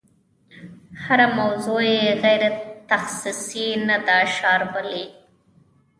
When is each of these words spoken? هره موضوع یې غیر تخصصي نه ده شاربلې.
هره 1.05 1.27
موضوع 1.39 1.81
یې 1.97 2.07
غیر 2.23 2.43
تخصصي 2.89 3.69
نه 3.89 3.97
ده 4.07 4.17
شاربلې. 4.37 5.03